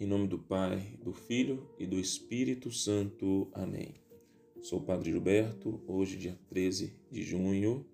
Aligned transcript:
Em 0.00 0.06
nome 0.06 0.28
do 0.28 0.38
Pai, 0.38 0.96
do 1.02 1.12
Filho 1.12 1.68
e 1.76 1.84
do 1.84 1.98
Espírito 1.98 2.70
Santo. 2.70 3.48
Amém. 3.52 3.96
Sou 4.62 4.78
o 4.78 4.82
Padre 4.82 5.10
Gilberto. 5.10 5.82
Hoje, 5.88 6.16
dia 6.16 6.38
13 6.48 6.92
de 7.10 7.24
junho, 7.24 7.84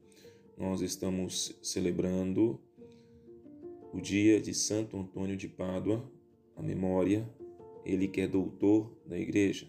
nós 0.59 0.83
estamos 0.83 1.59
celebrando 1.63 2.61
o 3.91 4.03
dia 4.03 4.39
de 4.39 4.53
Santo 4.53 4.99
Antônio 4.99 5.35
de 5.35 5.49
Pádua, 5.49 6.07
a 6.55 6.63
memória, 6.63 7.27
ele 7.87 8.07
que 8.07 8.21
é 8.21 8.29
doutor 8.29 8.95
da 9.07 9.19
Igreja. 9.19 9.67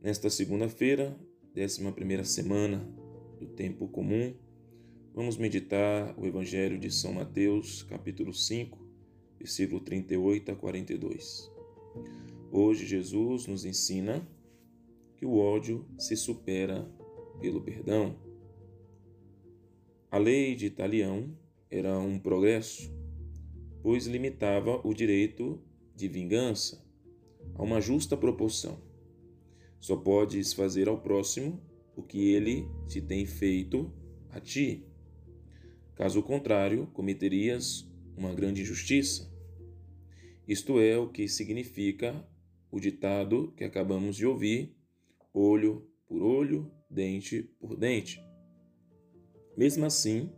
Nesta 0.00 0.30
segunda-feira, 0.30 1.14
décima 1.52 1.92
primeira 1.92 2.24
semana 2.24 2.78
do 3.38 3.46
tempo 3.46 3.88
comum, 3.88 4.34
vamos 5.14 5.36
meditar 5.36 6.18
o 6.18 6.24
Evangelho 6.24 6.78
de 6.78 6.90
São 6.90 7.12
Mateus, 7.12 7.82
capítulo 7.82 8.32
5, 8.32 8.87
versículo 9.38 9.80
38 9.80 10.52
a 10.52 10.56
42. 10.56 11.50
Hoje 12.50 12.86
Jesus 12.86 13.46
nos 13.46 13.64
ensina 13.64 14.26
que 15.16 15.24
o 15.24 15.36
ódio 15.36 15.86
se 15.98 16.16
supera 16.16 16.90
pelo 17.40 17.60
perdão. 17.60 18.16
A 20.10 20.18
lei 20.18 20.54
de 20.54 20.66
Italião 20.66 21.36
era 21.70 21.98
um 21.98 22.18
progresso, 22.18 22.90
pois 23.82 24.06
limitava 24.06 24.80
o 24.86 24.92
direito 24.92 25.60
de 25.94 26.08
vingança 26.08 26.84
a 27.54 27.62
uma 27.62 27.80
justa 27.80 28.16
proporção. 28.16 28.80
Só 29.80 29.96
podes 29.96 30.52
fazer 30.52 30.88
ao 30.88 31.00
próximo 31.00 31.60
o 31.94 32.02
que 32.02 32.32
ele 32.32 32.68
te 32.88 33.00
tem 33.00 33.26
feito 33.26 33.92
a 34.30 34.40
ti. 34.40 34.84
Caso 35.94 36.22
contrário, 36.22 36.86
cometerias 36.92 37.87
uma 38.18 38.34
grande 38.34 38.62
injustiça. 38.62 39.32
Isto 40.46 40.80
é 40.80 40.98
o 40.98 41.08
que 41.08 41.28
significa 41.28 42.26
o 42.70 42.80
ditado 42.80 43.52
que 43.56 43.64
acabamos 43.64 44.16
de 44.16 44.26
ouvir: 44.26 44.76
olho 45.32 45.88
por 46.06 46.22
olho, 46.22 46.70
dente 46.90 47.42
por 47.60 47.76
dente. 47.76 48.20
Mesmo 49.56 49.84
assim, 49.86 50.32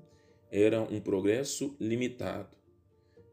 era 0.50 0.82
um 0.82 1.00
progresso 1.00 1.77
limitado, 1.80 2.56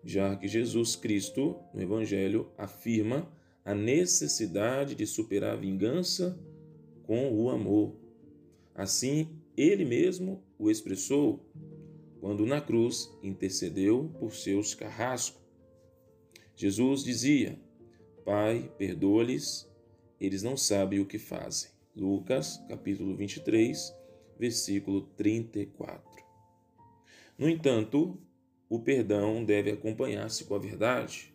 já 0.03 0.35
que 0.35 0.47
Jesus 0.47 0.95
Cristo, 0.95 1.59
no 1.73 1.81
Evangelho, 1.81 2.52
afirma 2.57 3.31
a 3.66 3.73
necessidade 3.73 4.95
de 4.95 5.05
superar 5.05 5.53
a 5.53 5.59
vingança 5.59 6.39
com 7.03 7.33
o 7.33 7.50
amor. 7.50 7.95
Assim, 8.75 9.41
ele 9.57 9.83
mesmo 9.83 10.44
o 10.59 10.69
expressou 10.69 11.50
quando 12.19 12.45
na 12.45 12.61
cruz 12.61 13.11
intercedeu 13.21 14.11
por 14.19 14.33
seus 14.33 14.73
carrascos. 14.73 15.41
Jesus 16.55 17.03
dizia: 17.03 17.59
Pai, 18.25 18.71
perdoa-lhes, 18.77 19.69
eles 20.19 20.43
não 20.43 20.57
sabem 20.57 20.99
o 20.99 21.05
que 21.05 21.19
fazem. 21.19 21.71
Lucas, 21.95 22.63
capítulo 22.67 23.15
23, 23.15 23.93
versículo 24.39 25.01
34. 25.15 26.23
No 27.38 27.47
entanto, 27.49 28.19
o 28.69 28.79
perdão 28.79 29.43
deve 29.43 29.71
acompanhar-se 29.71 30.45
com 30.45 30.55
a 30.55 30.59
verdade. 30.59 31.33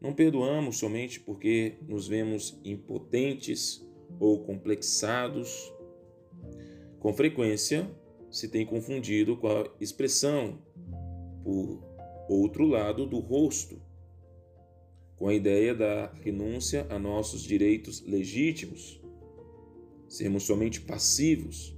Não 0.00 0.12
perdoamos 0.12 0.78
somente 0.78 1.20
porque 1.20 1.76
nos 1.86 2.08
vemos 2.08 2.58
impotentes 2.64 3.86
ou 4.18 4.42
complexados. 4.44 5.72
Com 6.98 7.12
frequência, 7.12 7.88
se 8.32 8.48
tem 8.48 8.64
confundido 8.64 9.36
com 9.36 9.46
a 9.46 9.70
expressão 9.78 10.58
por 11.44 11.84
outro 12.28 12.66
lado 12.66 13.06
do 13.06 13.20
rosto, 13.20 13.80
com 15.16 15.28
a 15.28 15.34
ideia 15.34 15.74
da 15.74 16.10
renúncia 16.14 16.86
a 16.88 16.98
nossos 16.98 17.42
direitos 17.42 18.00
legítimos, 18.00 19.00
sermos 20.08 20.44
somente 20.44 20.80
passivos. 20.80 21.76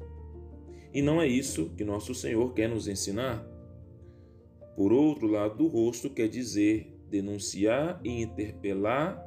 E 0.92 1.02
não 1.02 1.20
é 1.20 1.26
isso 1.26 1.70
que 1.76 1.84
nosso 1.84 2.14
Senhor 2.14 2.54
quer 2.54 2.68
nos 2.68 2.86
ensinar. 2.86 3.44
Por 4.76 4.92
outro 4.92 5.26
lado 5.26 5.58
do 5.58 5.66
rosto 5.66 6.08
quer 6.08 6.28
dizer 6.28 6.96
denunciar 7.10 8.00
e 8.04 8.22
interpelar 8.22 9.20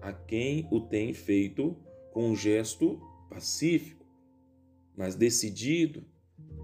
a 0.00 0.12
quem 0.12 0.66
o 0.70 0.80
tem 0.80 1.14
feito 1.14 1.76
com 2.12 2.30
um 2.30 2.36
gesto 2.36 3.00
pacífico, 3.30 4.04
mas 4.96 5.14
decidido, 5.14 6.04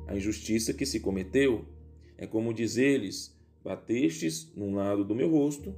a 0.08 0.16
injustiça 0.16 0.72
que 0.72 0.86
se 0.86 0.98
cometeu. 0.98 1.68
É 2.16 2.26
como 2.26 2.52
dizer-lhes: 2.52 3.38
batestes 3.62 4.52
num 4.56 4.74
lado 4.74 5.04
do 5.04 5.14
meu 5.14 5.30
rosto, 5.30 5.76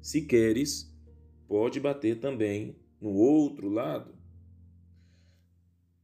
se 0.00 0.22
queres, 0.22 0.90
pode 1.46 1.80
bater 1.80 2.20
também 2.20 2.76
no 3.00 3.10
outro 3.10 3.68
lado. 3.68 4.14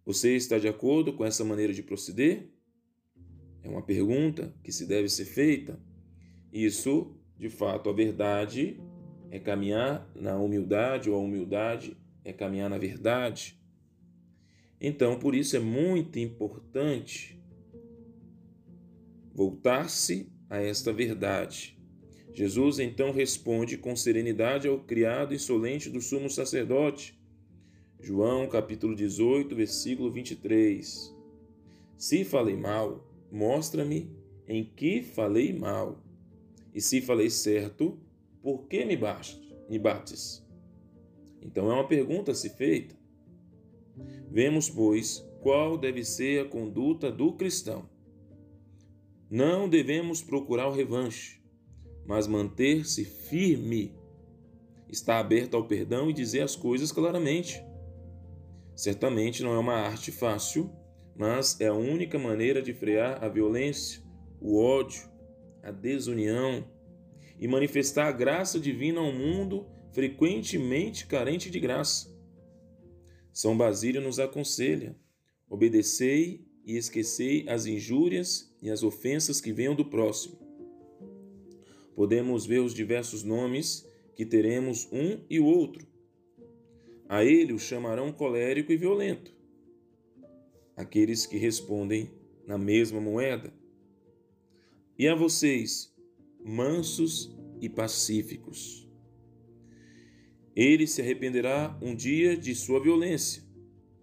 Você 0.04 0.34
está 0.34 0.58
de 0.58 0.66
acordo 0.66 1.12
com 1.12 1.24
essa 1.24 1.44
maneira 1.44 1.72
de 1.72 1.82
proceder? 1.82 2.50
É 3.62 3.68
uma 3.68 3.82
pergunta 3.82 4.52
que 4.64 4.72
se 4.72 4.84
deve 4.84 5.08
ser 5.08 5.24
feita. 5.24 5.80
Isso, 6.52 7.16
de 7.38 7.48
fato, 7.48 7.88
a 7.88 7.92
verdade 7.92 8.80
é 9.30 9.38
caminhar 9.38 10.10
na 10.16 10.36
humildade, 10.36 11.08
ou 11.08 11.14
a 11.14 11.20
humildade 11.20 11.96
é 12.24 12.32
caminhar 12.32 12.68
na 12.68 12.78
verdade. 12.78 13.56
Então, 14.80 15.16
por 15.20 15.32
isso 15.32 15.56
é 15.56 15.60
muito 15.60 16.18
importante 16.18 17.40
voltar-se 19.34 20.30
a 20.48 20.60
esta 20.60 20.92
verdade. 20.92 21.78
Jesus 22.34 22.78
então 22.78 23.12
responde 23.12 23.76
com 23.76 23.94
serenidade 23.94 24.66
ao 24.68 24.78
criado 24.80 25.34
insolente 25.34 25.90
do 25.90 26.00
sumo 26.00 26.30
sacerdote. 26.30 27.18
João 28.00 28.48
capítulo 28.48 28.94
18, 28.94 29.54
versículo 29.54 30.10
23. 30.10 31.14
Se 31.96 32.24
falei 32.24 32.56
mal, 32.56 33.06
mostra-me 33.30 34.10
em 34.48 34.64
que 34.64 35.02
falei 35.02 35.52
mal. 35.52 36.02
E 36.74 36.80
se 36.80 37.00
falei 37.00 37.30
certo, 37.30 37.98
por 38.42 38.66
que 38.66 38.84
me, 38.84 38.96
bates? 38.96 40.42
Então 41.40 41.70
é 41.70 41.74
uma 41.74 41.86
pergunta 41.86 42.32
a 42.32 42.34
se 42.34 42.48
feita. 42.50 42.96
Vemos, 44.30 44.70
pois, 44.70 45.18
qual 45.40 45.76
deve 45.76 46.04
ser 46.04 46.40
a 46.40 46.48
conduta 46.48 47.10
do 47.10 47.34
cristão. 47.34 47.91
Não 49.34 49.66
devemos 49.66 50.20
procurar 50.20 50.68
o 50.68 50.74
revanche, 50.74 51.40
mas 52.04 52.26
manter-se 52.26 53.02
firme, 53.02 53.96
estar 54.90 55.18
aberto 55.18 55.56
ao 55.56 55.66
perdão 55.66 56.10
e 56.10 56.12
dizer 56.12 56.42
as 56.42 56.54
coisas 56.54 56.92
claramente. 56.92 57.64
Certamente 58.76 59.42
não 59.42 59.54
é 59.54 59.58
uma 59.58 59.72
arte 59.72 60.12
fácil, 60.12 60.70
mas 61.16 61.58
é 61.62 61.68
a 61.68 61.72
única 61.72 62.18
maneira 62.18 62.60
de 62.60 62.74
frear 62.74 63.24
a 63.24 63.28
violência, 63.30 64.02
o 64.38 64.62
ódio, 64.62 65.08
a 65.62 65.70
desunião 65.70 66.70
e 67.40 67.48
manifestar 67.48 68.08
a 68.08 68.12
graça 68.12 68.60
divina 68.60 69.00
ao 69.00 69.14
mundo 69.14 69.66
frequentemente 69.94 71.06
carente 71.06 71.48
de 71.48 71.58
graça. 71.58 72.14
São 73.32 73.56
Basílio 73.56 74.02
nos 74.02 74.18
aconselha: 74.18 74.94
obedecei 75.48 76.51
e 76.64 76.76
esquecei 76.76 77.48
as 77.48 77.66
injúrias 77.66 78.52
e 78.62 78.70
as 78.70 78.82
ofensas 78.82 79.40
que 79.40 79.52
venham 79.52 79.74
do 79.74 79.84
próximo. 79.84 80.38
Podemos 81.94 82.46
ver 82.46 82.60
os 82.60 82.74
diversos 82.74 83.22
nomes 83.22 83.86
que 84.14 84.24
teremos 84.24 84.88
um 84.92 85.20
e 85.28 85.38
o 85.38 85.44
outro. 85.44 85.86
A 87.08 87.24
ele 87.24 87.52
o 87.52 87.58
chamarão 87.58 88.12
colérico 88.12 88.72
e 88.72 88.76
violento. 88.76 89.34
Aqueles 90.76 91.26
que 91.26 91.36
respondem 91.36 92.10
na 92.46 92.56
mesma 92.56 93.00
moeda. 93.00 93.52
E 94.98 95.06
a 95.06 95.14
vocês, 95.14 95.94
mansos 96.44 97.34
e 97.60 97.68
pacíficos. 97.68 98.88
Ele 100.54 100.86
se 100.86 101.00
arrependerá 101.00 101.78
um 101.82 101.94
dia 101.94 102.36
de 102.36 102.54
sua 102.54 102.80
violência 102.80 103.42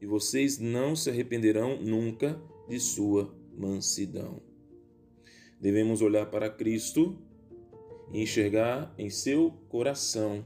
e 0.01 0.05
vocês 0.05 0.57
não 0.57 0.95
se 0.95 1.09
arrependerão 1.09 1.81
nunca 1.81 2.41
de 2.69 2.79
sua 2.79 3.33
mansidão. 3.57 4.41
Devemos 5.59 6.01
olhar 6.01 6.27
para 6.27 6.49
Cristo 6.49 7.17
e 8.13 8.21
enxergar 8.21 8.93
em 8.97 9.09
seu 9.09 9.51
coração 9.67 10.45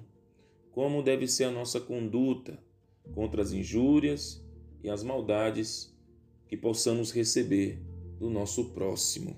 como 0.71 1.03
deve 1.03 1.27
ser 1.27 1.43
a 1.43 1.51
nossa 1.51 1.79
conduta 1.79 2.57
contra 3.13 3.41
as 3.41 3.51
injúrias 3.51 4.43
e 4.83 4.89
as 4.89 5.03
maldades 5.03 5.95
que 6.47 6.57
possamos 6.57 7.11
receber 7.11 7.79
do 8.17 8.29
nosso 8.29 8.71
próximo. 8.71 9.35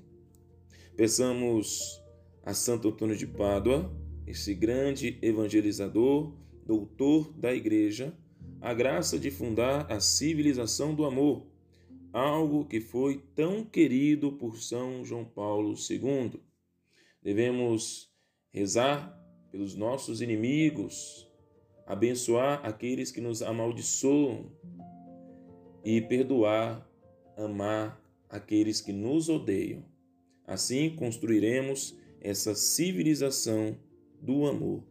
Peçamos 0.96 2.02
a 2.44 2.54
Santo 2.54 2.90
Antônio 2.90 3.18
de 3.18 3.28
Pádua, 3.28 3.92
esse 4.26 4.54
grande 4.54 5.18
evangelizador, 5.22 6.34
doutor 6.66 7.34
da 7.34 7.54
Igreja, 7.54 8.18
a 8.62 8.74
graça 8.74 9.20
de 9.20 9.30
fundar 9.30 9.92
a 9.92 10.00
civilização 10.00 10.96
do 10.96 11.04
amor, 11.06 11.46
algo 12.16 12.64
que 12.64 12.80
foi 12.80 13.22
tão 13.36 13.62
querido 13.62 14.32
por 14.32 14.58
São 14.58 15.04
João 15.04 15.26
Paulo 15.26 15.74
II. 15.74 16.40
Devemos 17.22 18.10
rezar 18.54 19.22
pelos 19.52 19.76
nossos 19.76 20.22
inimigos, 20.22 21.30
abençoar 21.86 22.66
aqueles 22.66 23.12
que 23.12 23.20
nos 23.20 23.42
amaldiçoam 23.42 24.50
e 25.84 26.00
perdoar, 26.00 26.90
amar 27.36 28.02
aqueles 28.30 28.80
que 28.80 28.94
nos 28.94 29.28
odeiam. 29.28 29.84
Assim 30.46 30.96
construiremos 30.96 31.98
essa 32.22 32.56
civilização 32.56 33.78
do 34.22 34.46
amor. 34.46 34.86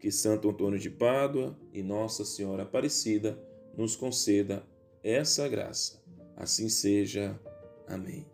Que 0.00 0.10
Santo 0.10 0.48
Antônio 0.48 0.78
de 0.78 0.88
Pádua 0.88 1.58
e 1.74 1.82
Nossa 1.82 2.24
Senhora 2.24 2.62
Aparecida 2.62 3.38
nos 3.76 3.94
conceda 3.94 4.66
essa 5.02 5.46
graça. 5.46 6.03
Assim 6.36 6.68
seja. 6.68 7.38
Amém. 7.86 8.33